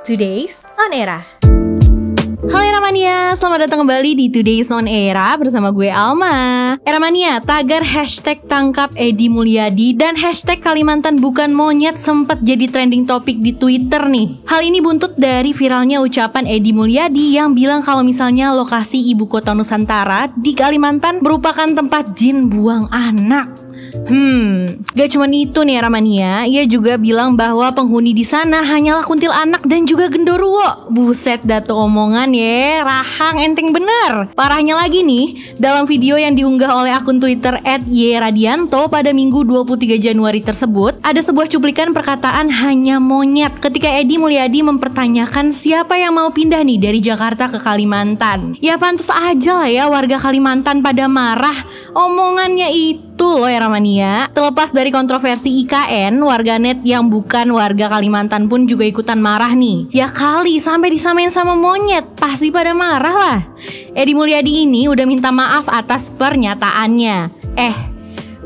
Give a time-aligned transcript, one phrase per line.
[0.00, 1.20] Today's On Era.
[2.40, 6.72] Halo Eramania, selamat datang kembali di Today's On Era bersama gue Alma.
[6.88, 13.44] Eramania, tagar hashtag tangkap Edi Mulyadi dan hashtag Kalimantan bukan monyet sempat jadi trending topik
[13.44, 14.40] di Twitter nih.
[14.48, 19.52] Hal ini buntut dari viralnya ucapan Edi Mulyadi yang bilang kalau misalnya lokasi ibu kota
[19.52, 23.69] Nusantara di Kalimantan merupakan tempat jin buang anak
[24.06, 29.30] Hmm, gak cuma itu nih Ramania, ia juga bilang bahwa penghuni di sana hanyalah kuntil
[29.30, 30.90] anak dan juga gendoruwo.
[30.90, 34.32] Buset datu omongan ya, rahang enteng bener.
[34.34, 40.40] Parahnya lagi nih, dalam video yang diunggah oleh akun Twitter @yradianto pada Minggu 23 Januari
[40.42, 46.62] tersebut, ada sebuah cuplikan perkataan hanya monyet ketika Edi Mulyadi mempertanyakan siapa yang mau pindah
[46.62, 48.56] nih dari Jakarta ke Kalimantan.
[48.62, 51.66] Ya pantas aja lah ya warga Kalimantan pada marah.
[51.94, 54.32] Omongannya itu itu loh ya Ramania.
[54.32, 59.92] Terlepas dari kontroversi IKN, warganet yang bukan warga Kalimantan pun juga ikutan marah nih.
[59.92, 63.38] Ya kali sampai disamain sama monyet, pasti pada marah lah.
[63.92, 67.44] Edi Mulyadi ini udah minta maaf atas pernyataannya.
[67.60, 67.89] Eh,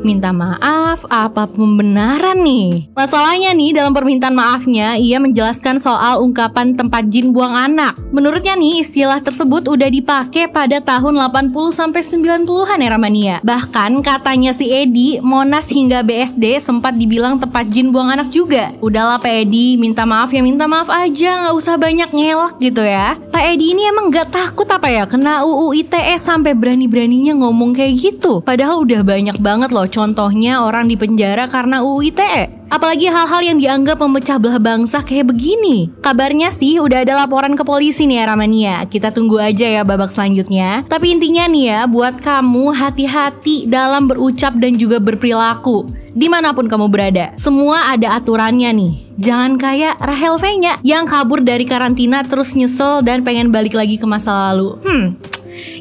[0.05, 2.93] minta maaf apa pembenaran nih?
[2.93, 7.97] Masalahnya nih dalam permintaan maafnya ia menjelaskan soal ungkapan tempat jin buang anak.
[8.13, 13.41] Menurutnya nih istilah tersebut udah dipakai pada tahun 80 sampai 90-an era mania.
[13.41, 18.77] Bahkan katanya si Edi, Monas hingga BSD sempat dibilang tempat jin buang anak juga.
[18.85, 23.17] Udahlah Pak Edi, minta maaf ya minta maaf aja, nggak usah banyak ngelak gitu ya.
[23.33, 27.97] Pak Edi ini emang nggak takut apa ya kena UU ITE sampai berani-beraninya ngomong kayak
[27.97, 28.45] gitu.
[28.45, 32.67] Padahal udah banyak banget loh Contohnya orang di penjara karena UU ITE.
[32.67, 35.95] Apalagi hal-hal yang dianggap memecah belah bangsa kayak begini.
[36.03, 38.83] Kabarnya sih udah ada laporan ke polisi nih ya Ramania.
[38.91, 40.83] Kita tunggu aja ya babak selanjutnya.
[40.91, 45.87] Tapi intinya nih ya, buat kamu hati-hati dalam berucap dan juga berperilaku.
[46.11, 48.95] Di mana pun kamu berada, semua ada aturannya nih.
[49.15, 54.07] Jangan kayak Rahel V-nya yang kabur dari karantina terus nyesel dan pengen balik lagi ke
[54.11, 54.75] masa lalu.
[54.83, 55.15] Hmm,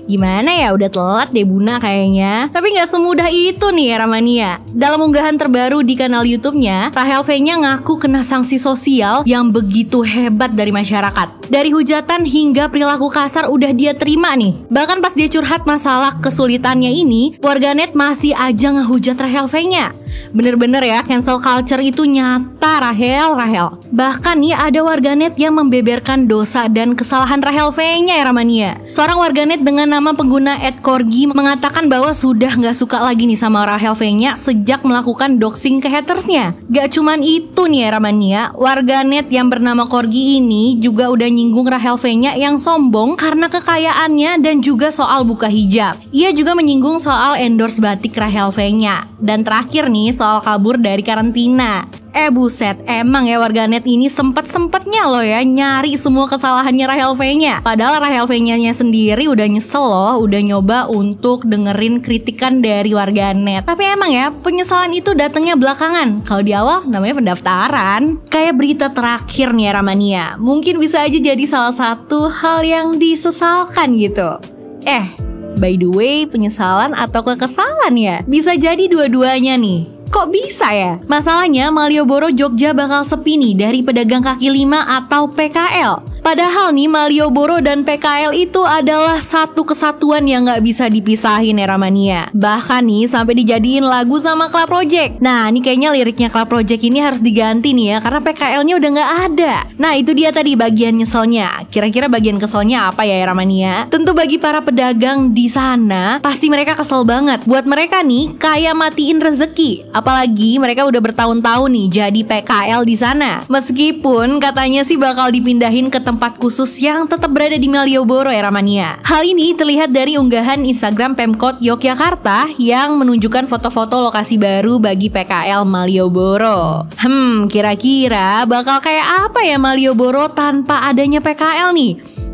[0.04, 2.52] Gimana ya udah telat deh Buna kayaknya.
[2.52, 4.52] Tapi nggak semudah itu nih ya Ramania.
[4.74, 10.52] Dalam unggahan terbaru di kanal YouTube-nya Rahel V-nya ngaku kena sanksi sosial yang begitu hebat
[10.58, 11.48] dari masyarakat.
[11.48, 14.66] Dari hujatan hingga perilaku kasar udah dia terima nih.
[14.68, 19.94] Bahkan pas dia curhat masalah kesulitannya ini Warganet masih aja ngehujat Rahel V-nya.
[20.34, 23.78] Bener-bener ya cancel culture itu nyata Rahel Rahel.
[23.94, 28.72] Bahkan nih ada warganet yang membeberkan dosa dan kesalahan Rahel V-nya ya Ramania.
[28.90, 33.62] Seorang warganet dengan nama pengguna Ed Corgi mengatakan bahwa sudah nggak suka lagi nih sama
[33.62, 36.58] Rahel V-nya sejak melakukan doxing ke hatersnya.
[36.66, 41.94] Gak cuman itu nih ya Ramania, warganet yang bernama Corgi ini juga udah nyinggung Rahel
[42.02, 46.02] V-nya yang sombong karena kekayaannya dan juga soal buka hijab.
[46.10, 49.06] Ia juga menyinggung soal endorse batik Rahel V-nya.
[49.22, 51.86] Dan terakhir nih soal kabur dari karantina.
[52.14, 57.66] Eh buset, emang ya warganet ini sempet-sempetnya loh ya nyari semua kesalahannya Rahel V-nya.
[57.66, 63.66] Padahal Rahel V-nya sendiri udah nyesel loh, udah nyoba untuk dengerin kritikan dari warganet.
[63.66, 66.22] Tapi emang ya, penyesalan itu datangnya belakangan.
[66.22, 68.22] Kalau di awal namanya pendaftaran.
[68.30, 74.38] Kayak berita terakhir nih Ramania, mungkin bisa aja jadi salah satu hal yang disesalkan gitu.
[74.86, 75.10] Eh,
[75.58, 78.22] by the way, penyesalan atau kekesalan ya?
[78.30, 80.03] Bisa jadi dua-duanya nih.
[80.14, 81.02] Kok bisa ya?
[81.10, 86.13] Masalahnya Malioboro Jogja bakal sepi nih dari pedagang kaki lima atau PKL.
[86.24, 92.32] Padahal nih Malioboro dan PKL itu adalah satu kesatuan yang nggak bisa dipisahin era mania.
[92.32, 95.20] Bahkan nih sampai dijadiin lagu sama Club Project.
[95.20, 99.12] Nah ini kayaknya liriknya Club Project ini harus diganti nih ya karena PKL-nya udah nggak
[99.28, 99.54] ada.
[99.76, 101.68] Nah itu dia tadi bagian nyeselnya.
[101.68, 103.92] Kira-kira bagian keselnya apa ya era mania?
[103.92, 107.44] Tentu bagi para pedagang di sana pasti mereka kesel banget.
[107.44, 109.92] Buat mereka nih kayak matiin rezeki.
[109.92, 113.44] Apalagi mereka udah bertahun-tahun nih jadi PKL di sana.
[113.52, 118.98] Meskipun katanya sih bakal dipindahin ke tempat khusus yang tetap berada di Malioboro ya Ramania.
[119.06, 125.64] Hal ini terlihat dari unggahan Instagram Pemkot Yogyakarta yang menunjukkan foto-foto lokasi baru bagi PKL
[125.64, 126.90] Malioboro.
[126.98, 131.94] Hmm, kira-kira bakal kayak apa ya Malioboro tanpa adanya PKL nih?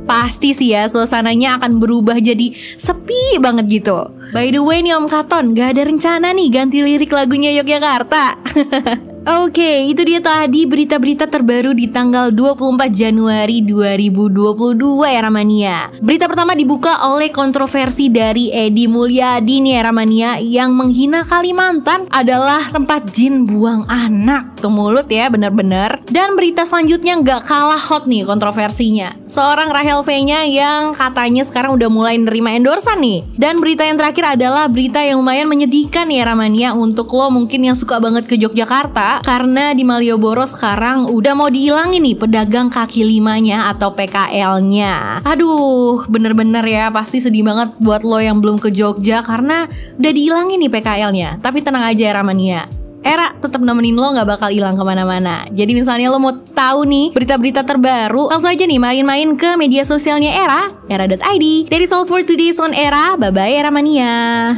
[0.09, 2.50] pasti sih ya suasananya akan berubah jadi
[2.81, 4.09] sepi banget gitu.
[4.33, 8.42] By the way nih Om Katon, gak ada rencana nih ganti lirik lagunya Yogyakarta.
[9.30, 15.78] Oke, itu dia tadi berita-berita terbaru di tanggal 24 Januari 2022 ya Ramania.
[16.02, 22.74] Berita pertama dibuka oleh kontroversi dari Edi Mulyadi nih ya Ramania yang menghina Kalimantan adalah
[22.74, 24.58] tempat jin buang anak.
[24.66, 26.02] Tuh mulut ya bener-bener.
[26.10, 29.14] Dan berita selanjutnya nggak kalah hot nih kontroversinya.
[29.39, 33.24] Seorang Rahel V-nya yang katanya sekarang udah mulai nerima endorsan nih.
[33.39, 37.71] Dan berita yang terakhir adalah berita yang lumayan menyedihkan ya Ramania untuk lo mungkin yang
[37.71, 43.71] suka banget ke Yogyakarta karena di Malioboro sekarang udah mau dihilangin nih pedagang kaki limanya
[43.71, 45.24] atau PKL-nya.
[45.24, 50.59] Aduh, bener-bener ya pasti sedih banget buat lo yang belum ke Jogja karena udah dihilangin
[50.68, 51.39] nih PKL-nya.
[51.39, 52.68] Tapi tenang aja Era Mania,
[53.00, 55.48] Era tetap nemenin lo nggak bakal hilang ke mana-mana.
[55.56, 60.36] Jadi misalnya lo mau tahu nih berita-berita terbaru, langsung aja nih main-main ke media sosialnya
[60.36, 61.72] Era, era.id.
[61.72, 64.12] Dari Soul for Today's on Era, bye-bye Era Mania.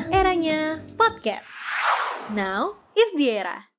[0.10, 1.46] Eranya podcast.
[2.34, 3.70] Now is the era.